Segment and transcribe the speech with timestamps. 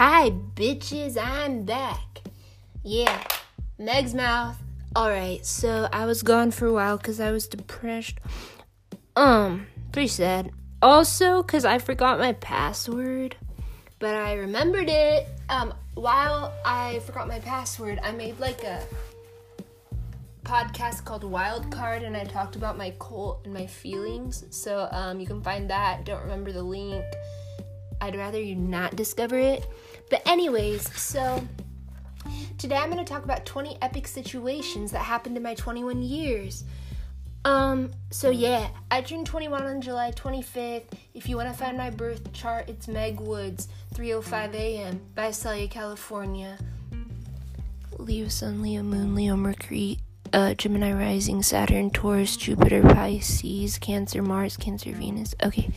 [0.00, 2.20] Hi, bitches, I'm back.
[2.84, 3.20] Yeah,
[3.80, 4.56] Meg's mouth.
[4.96, 8.14] Alright, so I was gone for a while because I was depressed.
[9.16, 10.52] Um, pretty sad.
[10.80, 13.34] Also, because I forgot my password,
[13.98, 15.26] but I remembered it.
[15.48, 18.80] Um, while I forgot my password, I made like a
[20.44, 24.44] podcast called Wild Card, and I talked about my cult and my feelings.
[24.50, 26.04] So um, you can find that.
[26.04, 27.04] Don't remember the link.
[28.00, 29.66] I'd rather you not discover it.
[30.10, 31.46] But, anyways, so
[32.58, 36.64] today I'm going to talk about 20 epic situations that happened in my 21 years.
[37.44, 40.84] Um, so yeah, I turned 21 on July 25th.
[41.14, 45.00] If you want to find my birth chart, it's Meg Woods, 3:05 a.m.
[45.14, 46.58] Visalia, California.
[47.98, 49.98] Leo Sun, Leo Moon, Leo Mercury,
[50.32, 55.34] uh, Gemini Rising, Saturn, Taurus, Jupiter, Pisces, Cancer, Mars, Cancer, Venus.
[55.42, 55.70] Okay.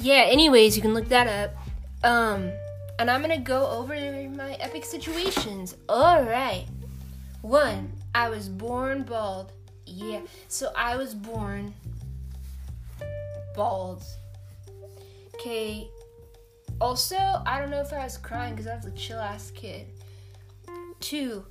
[0.00, 1.54] Yeah, anyways, you can look that up.
[2.02, 2.50] Um,
[2.98, 5.76] and I'm gonna go over my epic situations.
[5.88, 6.66] Alright.
[7.42, 9.52] One, I was born bald.
[9.86, 11.74] Yeah, so I was born
[13.54, 14.02] bald.
[15.34, 15.88] Okay.
[16.80, 19.86] Also, I don't know if I was crying because I was a chill ass kid.
[21.00, 21.44] Two,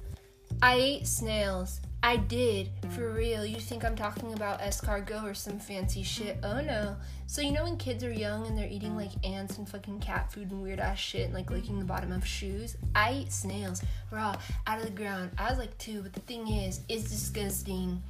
[0.61, 1.81] I ate snails.
[2.02, 3.45] I did, for real.
[3.45, 6.38] You think I'm talking about escargot or some fancy shit?
[6.44, 6.95] Oh no.
[7.28, 10.31] So, you know when kids are young and they're eating like ants and fucking cat
[10.31, 12.78] food and weird ass shit and like licking the bottom of shoes?
[12.95, 15.31] I eat snails raw out of the ground.
[15.38, 18.02] I was like two, but the thing is, it's disgusting.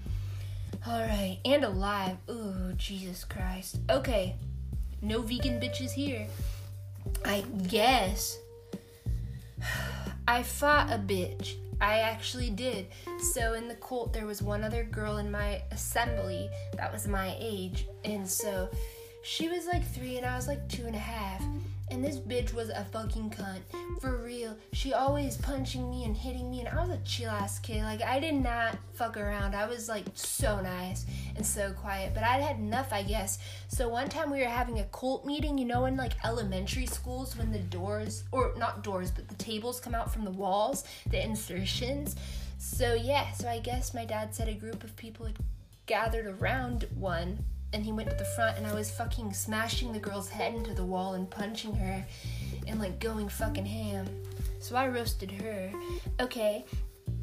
[0.88, 2.18] Alright, and alive.
[2.30, 3.80] Ooh, Jesus Christ.
[3.90, 4.36] Okay,
[5.02, 6.28] no vegan bitches here.
[7.26, 8.38] I guess.
[10.28, 11.56] I fought a bitch.
[11.81, 12.88] I actually did.
[13.33, 17.35] So in the cult, there was one other girl in my assembly that was my
[17.39, 18.69] age, and so
[19.23, 21.44] she was like three and I was like two and a half.
[21.92, 23.62] And this bitch was a fucking cunt.
[24.00, 24.56] For real.
[24.73, 27.84] She always punching me and hitting me, and I was a chill ass kid.
[27.84, 29.56] Like, I did not fuck around.
[29.56, 31.06] I was like so nice
[31.36, 33.40] and so quiet, but I'd had enough, I guess.
[33.68, 37.36] So, one time we were having a cult meeting, you know, in like elementary schools
[37.36, 41.24] when the doors, or not doors, but the tables come out from the walls, the
[41.24, 42.16] insertions.
[42.59, 45.38] So, yeah, so I guess my dad said a group of people had
[45.86, 47.40] gathered around one
[47.74, 50.74] and he went to the front and I was fucking smashing the girl's head into
[50.74, 52.06] the wall and punching her
[52.68, 54.07] and like going fucking ham.
[54.59, 55.72] So I roasted her.
[56.19, 56.66] Okay.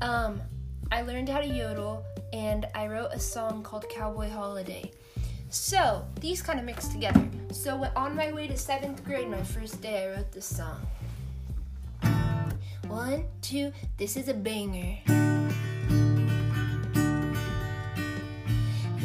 [0.01, 0.41] Um
[0.91, 4.93] I learned how to yodel and I wrote a song called Cowboy Holiday.
[5.49, 7.25] So, these kind of mixed together.
[7.53, 10.81] So, on my way to 7th grade, my first day, I wrote this song.
[12.89, 14.99] One, two, this is a banger.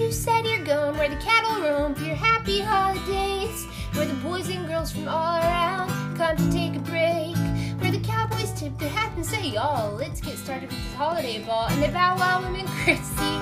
[0.01, 3.65] You said you're going where the cattle roam for your happy holidays.
[3.93, 7.37] Where the boys and girls from all around come to take a break.
[7.79, 11.43] Where the cowboys tip their hat and say, Y'all, let's get started with this holiday
[11.45, 11.67] ball.
[11.69, 13.33] And they bow while women curtsy,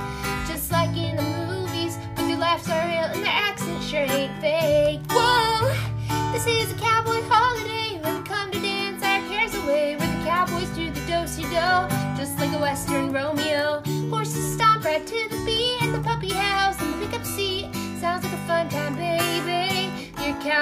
[0.52, 1.98] just like in the movies.
[2.14, 5.00] But their laughs are real and their accent sure ain't fake.
[5.10, 5.74] Whoa,
[6.34, 9.96] this is a cowboy holiday where we come to dance our cares away.
[9.96, 13.82] Where the cowboys do the do-si-do, just like a western Romeo.
[14.10, 16.34] Horses stomp right to the beat and the puppy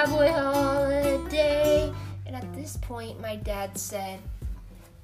[0.08, 1.92] cowboy holiday.
[2.26, 4.20] And at this point, my dad said,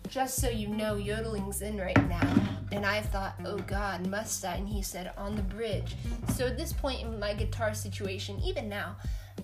[0.09, 2.35] just so you know, yodeling's in right now.
[2.73, 4.57] And I thought, oh God, must I?
[4.57, 5.95] And he said, on the bridge.
[6.35, 8.97] So at this point in my guitar situation, even now,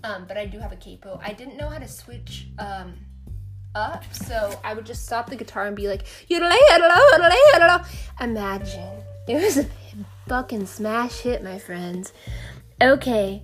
[0.04, 2.94] um, but I do have a capo, I didn't know how to switch um,
[3.74, 4.04] up.
[4.14, 7.90] So I would just stop the guitar and be like, Yodeling, yodeling, yodeling, yodeling.
[8.20, 9.02] imagine.
[9.28, 9.66] It was a
[10.28, 12.12] fucking smash hit, my friends.
[12.82, 13.42] Okay.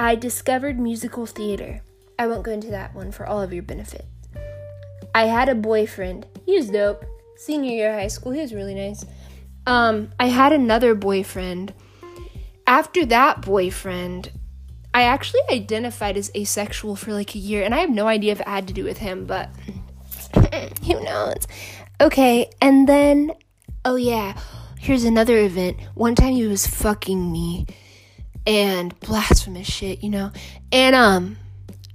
[0.00, 1.82] I discovered musical theater.
[2.20, 4.06] I won't go into that one for all of your benefit.
[5.12, 6.24] I had a boyfriend.
[6.46, 7.04] He was dope.
[7.36, 9.04] Senior year of high school, he was really nice.
[9.66, 11.74] Um, I had another boyfriend.
[12.64, 14.30] After that boyfriend,
[14.94, 18.40] I actually identified as asexual for like a year, and I have no idea if
[18.40, 19.50] it had to do with him, but
[20.86, 21.46] who knows?
[22.00, 23.32] Okay, and then,
[23.84, 24.38] oh yeah,
[24.78, 25.76] here's another event.
[25.94, 27.66] One time he was fucking me,
[28.48, 30.32] and blasphemous shit, you know?
[30.72, 31.36] And, um,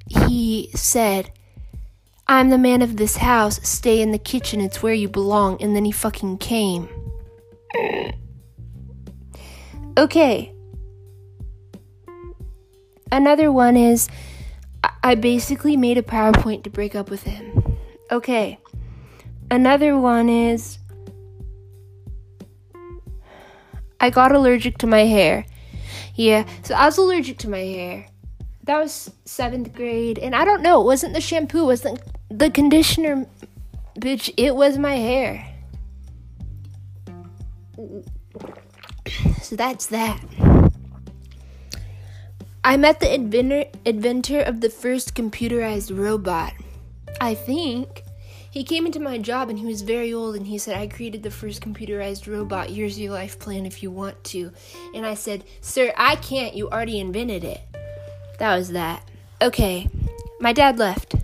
[0.08, 1.32] he said,
[2.28, 3.60] I'm the man of this house.
[3.68, 4.62] Stay in the kitchen.
[4.62, 5.62] It's where you belong.
[5.62, 6.88] And then he fucking came.
[9.98, 10.54] Okay.
[13.12, 14.08] Another one is
[15.04, 17.78] I basically made a PowerPoint to break up with him.
[18.12, 18.60] Okay.
[19.52, 20.78] Another one is
[24.00, 25.46] I got allergic to my hair.
[26.16, 28.06] Yeah, so I was allergic to my hair.
[28.64, 30.82] that was seventh grade, and I don't know.
[30.82, 33.26] It wasn't the shampoo, it wasn't the conditioner,
[34.00, 34.34] bitch.
[34.38, 35.48] It was my hair.
[39.42, 40.24] So that's that.
[42.64, 46.54] I met the inventor inventor of the first computerized robot.
[47.20, 48.04] I think
[48.54, 51.24] he came into my job and he was very old and he said, I created
[51.24, 52.70] the first computerized robot.
[52.70, 54.52] Here's your life plan if you want to.
[54.94, 56.54] And I said, Sir, I can't.
[56.54, 57.62] You already invented it.
[58.38, 59.10] That was that.
[59.42, 59.90] Okay.
[60.40, 61.16] My dad left.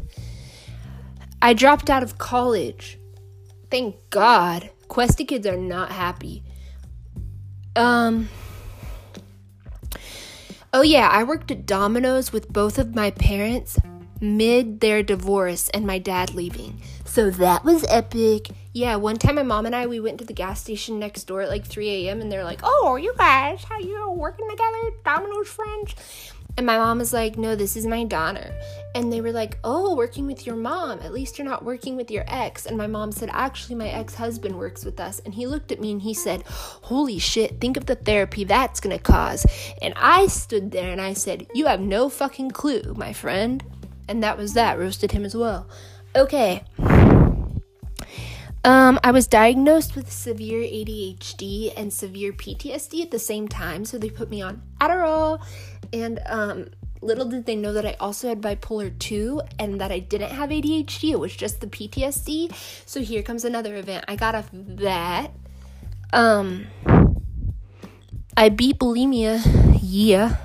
[1.39, 2.97] I dropped out of college.
[3.69, 4.71] Thank God.
[4.87, 6.41] Questy kids are not happy.
[7.75, 8.27] Um.
[10.73, 13.77] Oh, yeah, I worked at Domino's with both of my parents
[14.21, 16.81] mid their divorce and my dad leaving.
[17.05, 18.49] So that was epic.
[18.73, 21.41] Yeah, one time my mom and I we went to the gas station next door
[21.41, 22.21] at like 3 a.m.
[22.21, 25.95] and they're like, "Oh, you guys, how you working together, Domino's friends?"
[26.57, 28.53] And my mom was like, "No, this is my daughter."
[28.93, 30.99] And they were like, "Oh, working with your mom.
[30.99, 34.57] At least you're not working with your ex." And my mom said, "Actually, my ex-husband
[34.57, 37.85] works with us." And he looked at me and he said, "Holy shit, think of
[37.85, 39.45] the therapy that's going to cause."
[39.81, 43.63] And I stood there and I said, "You have no fucking clue, my friend."
[44.09, 44.77] And that was that.
[44.77, 45.69] Roasted him as well.
[46.15, 46.63] Okay.
[48.65, 53.97] Um, I was diagnosed with severe ADHD and severe PTSD at the same time, so
[53.97, 55.41] they put me on Adderall.
[55.93, 56.67] And um,
[57.01, 60.49] little did they know that I also had bipolar 2 and that I didn't have
[60.49, 62.53] ADHD, it was just the PTSD.
[62.85, 64.05] So here comes another event.
[64.07, 65.31] I got off that.
[66.11, 66.67] Um,
[68.35, 69.41] I beat bulimia.
[69.81, 70.35] Yeah.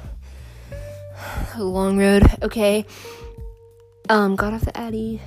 [1.58, 2.24] Long road.
[2.42, 2.86] Okay.
[4.08, 5.20] Um, got off the Addy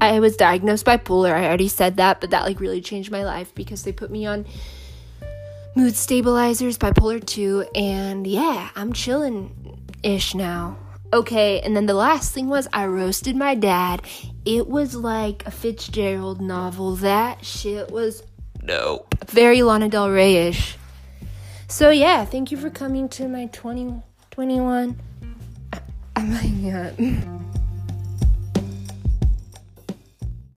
[0.00, 1.32] I was diagnosed bipolar.
[1.32, 4.26] I already said that, but that like really changed my life because they put me
[4.26, 4.46] on
[5.74, 10.76] mood stabilizers, bipolar 2, and yeah, I'm chilling ish now.
[11.12, 14.02] Okay, and then the last thing was I roasted my dad.
[14.44, 16.96] It was like a Fitzgerald novel.
[16.96, 18.22] That shit was
[18.62, 20.76] no very Lana Del Rey ish.
[21.66, 24.02] So yeah, thank you for coming to my 2021.
[24.30, 24.60] 20,
[26.16, 27.44] oh my god.